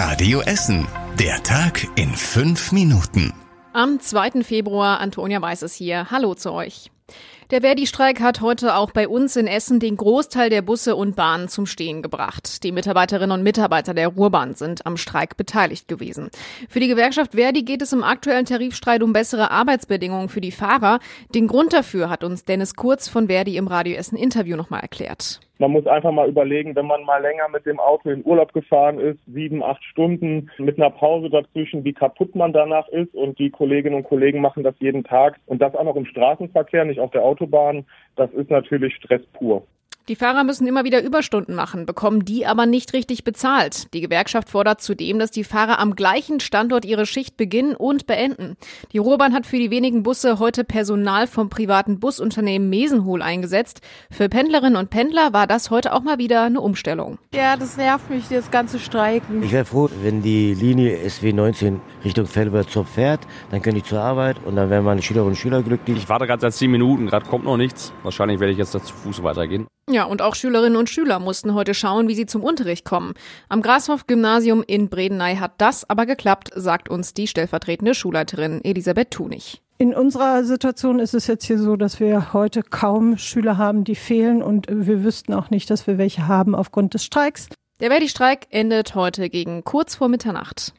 [0.00, 0.86] Radio Essen.
[1.18, 3.34] Der Tag in fünf Minuten.
[3.72, 4.44] Am 2.
[4.44, 6.08] Februar, Antonia Weiß ist hier.
[6.12, 6.92] Hallo zu euch.
[7.50, 11.48] Der Verdi-Streik hat heute auch bei uns in Essen den Großteil der Busse und Bahnen
[11.48, 12.62] zum Stehen gebracht.
[12.62, 16.28] Die Mitarbeiterinnen und Mitarbeiter der Ruhrbahn sind am Streik beteiligt gewesen.
[16.68, 20.98] Für die Gewerkschaft Verdi geht es im aktuellen Tarifstreit um bessere Arbeitsbedingungen für die Fahrer.
[21.34, 25.40] Den Grund dafür hat uns Dennis Kurz von Verdi im Radio Essen Interview nochmal erklärt.
[25.60, 29.00] Man muss einfach mal überlegen, wenn man mal länger mit dem Auto in Urlaub gefahren
[29.00, 33.12] ist, sieben, acht Stunden mit einer Pause dazwischen, wie kaputt man danach ist.
[33.12, 35.40] Und die Kolleginnen und Kollegen machen das jeden Tag.
[35.46, 37.37] Und das auch noch im Straßenverkehr, nicht auf der Autobahn.
[38.16, 39.66] Das ist natürlich Stress pur.
[40.08, 43.92] Die Fahrer müssen immer wieder Überstunden machen, bekommen die aber nicht richtig bezahlt.
[43.92, 48.56] Die Gewerkschaft fordert zudem, dass die Fahrer am gleichen Standort ihre Schicht beginnen und beenden.
[48.92, 53.82] Die Ruhrbahn hat für die wenigen Busse heute Personal vom privaten Busunternehmen Mesenhol eingesetzt.
[54.10, 57.18] Für Pendlerinnen und Pendler war das heute auch mal wieder eine Umstellung.
[57.34, 59.42] Ja, das nervt mich, das ganze Streiken.
[59.42, 64.38] Ich wäre froh, wenn die Linie SW19 Richtung Felbertzopf fährt, dann könnte ich zur Arbeit
[64.46, 65.98] und dann wären meine Schülerinnen und Schüler glücklich.
[65.98, 67.92] Ich warte gerade seit zehn Minuten, gerade kommt noch nichts.
[68.04, 69.66] Wahrscheinlich werde ich jetzt zu Fuß weitergehen.
[69.90, 73.14] Ja, und auch Schülerinnen und Schüler mussten heute schauen, wie sie zum Unterricht kommen.
[73.48, 79.62] Am Grashof-Gymnasium in Bredeney hat das aber geklappt, sagt uns die stellvertretende Schulleiterin Elisabeth Tunig.
[79.78, 83.94] In unserer Situation ist es jetzt hier so, dass wir heute kaum Schüler haben, die
[83.94, 87.48] fehlen und wir wüssten auch nicht, dass wir welche haben aufgrund des Streiks.
[87.80, 90.74] Der Verdi-Streik endet heute gegen kurz vor Mitternacht.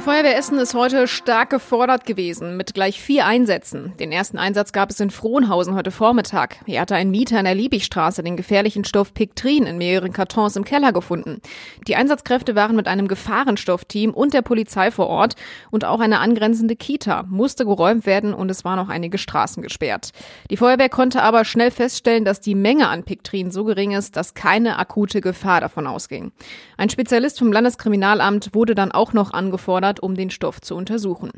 [0.00, 3.92] Die Feuerwehr Essen ist heute stark gefordert gewesen, mit gleich vier Einsätzen.
[4.00, 6.56] Den ersten Einsatz gab es in Frohnhausen heute Vormittag.
[6.64, 10.64] Hier hatte ein Mieter in der Liebigstraße den gefährlichen Stoff Piktrin in mehreren Kartons im
[10.64, 11.42] Keller gefunden.
[11.86, 15.34] Die Einsatzkräfte waren mit einem Gefahrenstoffteam und der Polizei vor Ort
[15.70, 20.12] und auch eine angrenzende Kita musste geräumt werden und es waren auch einige Straßen gesperrt.
[20.48, 24.32] Die Feuerwehr konnte aber schnell feststellen, dass die Menge an Piktrin so gering ist, dass
[24.32, 26.32] keine akute Gefahr davon ausging.
[26.78, 31.30] Ein Spezialist vom Landeskriminalamt wurde dann auch noch angefordert, gefordert, um den Stoff zu untersuchen.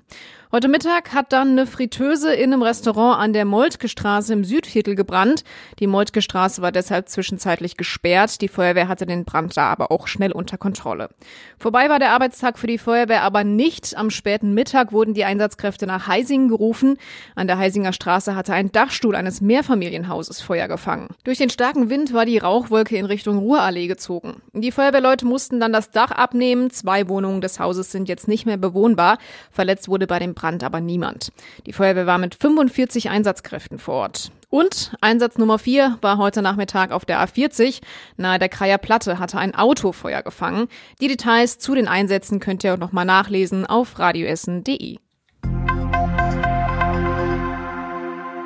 [0.55, 4.95] Heute Mittag hat dann eine Fritteuse in einem Restaurant an der Moltke Straße im Südviertel
[4.95, 5.45] gebrannt.
[5.79, 8.43] Die Moltke Straße war deshalb zwischenzeitlich gesperrt.
[8.43, 11.09] Die Feuerwehr hatte den Brand da aber auch schnell unter Kontrolle.
[11.59, 13.97] Vorbei war der Arbeitstag für die Feuerwehr aber nicht.
[13.97, 16.99] Am späten Mittag wurden die Einsatzkräfte nach Heisingen gerufen.
[17.35, 21.09] An der Heisinger Straße hatte ein Dachstuhl eines Mehrfamilienhauses Feuer gefangen.
[21.25, 24.43] Durch den starken Wind war die Rauchwolke in Richtung Ruhrallee gezogen.
[24.53, 26.71] Die Feuerwehrleute mussten dann das Dach abnehmen.
[26.71, 29.19] Zwei Wohnungen des Hauses sind jetzt nicht mehr bewohnbar.
[29.51, 31.33] Verletzt wurde bei dem Brand aber niemand.
[31.67, 34.33] Die Feuerwehr war mit 45 Einsatzkräften vor Ort.
[34.51, 37.81] Und Einsatz Nummer 4 war heute Nachmittag auf der A40.
[38.19, 40.69] Nahe der Kreier Platte hatte ein Auto Feuer gefangen.
[41.01, 44.99] Die Details zu den Einsätzen könnt ihr auch nochmal nachlesen auf radioessen.de.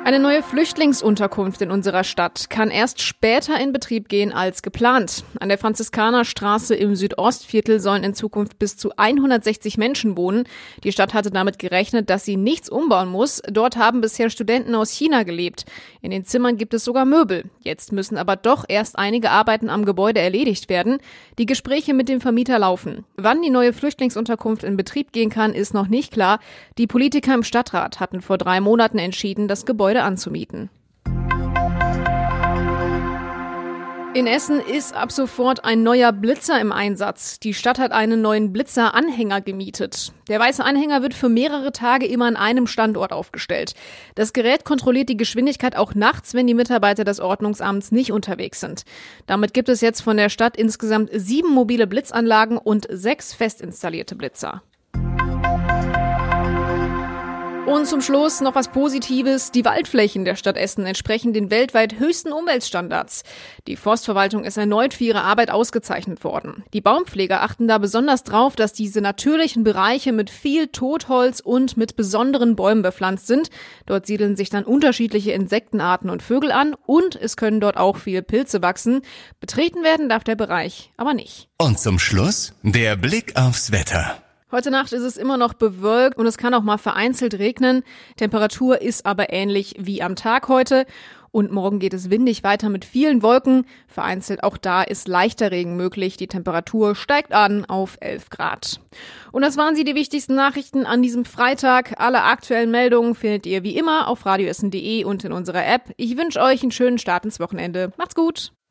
[0.07, 5.25] Eine neue Flüchtlingsunterkunft in unserer Stadt kann erst später in Betrieb gehen als geplant.
[5.41, 10.45] An der Franziskanerstraße im Südostviertel sollen in Zukunft bis zu 160 Menschen wohnen.
[10.85, 13.41] Die Stadt hatte damit gerechnet, dass sie nichts umbauen muss.
[13.51, 15.65] Dort haben bisher Studenten aus China gelebt.
[16.01, 17.43] In den Zimmern gibt es sogar Möbel.
[17.59, 20.99] Jetzt müssen aber doch erst einige Arbeiten am Gebäude erledigt werden.
[21.37, 23.03] Die Gespräche mit dem Vermieter laufen.
[23.17, 26.39] Wann die neue Flüchtlingsunterkunft in Betrieb gehen kann, ist noch nicht klar.
[26.77, 30.69] Die Politiker im Stadtrat hatten vor drei Monaten entschieden, das Gebäude Gebäude anzumieten.
[34.13, 37.39] In Essen ist ab sofort ein neuer Blitzer im Einsatz.
[37.39, 40.11] Die Stadt hat einen neuen Blitzer-Anhänger gemietet.
[40.27, 43.75] Der weiße Anhänger wird für mehrere Tage immer an einem Standort aufgestellt.
[44.15, 48.85] Das Gerät kontrolliert die Geschwindigkeit auch nachts, wenn die Mitarbeiter des Ordnungsamts nicht unterwegs sind.
[49.27, 54.15] Damit gibt es jetzt von der Stadt insgesamt sieben mobile Blitzanlagen und sechs fest installierte
[54.15, 54.63] Blitzer.
[57.67, 59.51] Und zum Schluss noch was Positives.
[59.51, 63.23] Die Waldflächen der Stadt Essen entsprechen den weltweit höchsten Umweltstandards.
[63.67, 66.63] Die Forstverwaltung ist erneut für ihre Arbeit ausgezeichnet worden.
[66.73, 71.97] Die Baumpfleger achten da besonders drauf, dass diese natürlichen Bereiche mit viel Totholz und mit
[71.97, 73.49] besonderen Bäumen bepflanzt sind.
[73.85, 78.21] Dort siedeln sich dann unterschiedliche Insektenarten und Vögel an und es können dort auch viele
[78.21, 79.01] Pilze wachsen.
[79.41, 81.49] Betreten werden darf der Bereich aber nicht.
[81.57, 84.21] Und zum Schluss der Blick aufs Wetter.
[84.49, 87.83] Heute Nacht ist es immer noch bewölkt und es kann auch mal vereinzelt regnen.
[88.15, 90.85] Temperatur ist aber ähnlich wie am Tag heute.
[91.31, 93.65] Und morgen geht es windig weiter mit vielen Wolken.
[93.89, 96.15] Vereinzelt auch da ist leichter Regen möglich.
[96.15, 98.79] Die Temperatur steigt an auf 11 Grad.
[99.33, 101.99] Und das waren sie die wichtigsten Nachrichten an diesem Freitag.
[101.99, 105.91] Alle aktuellen Meldungen findet ihr wie immer auf radioessen.de und in unserer App.
[105.97, 107.91] Ich wünsche euch einen schönen Start ins Wochenende.
[107.97, 108.53] Macht's gut!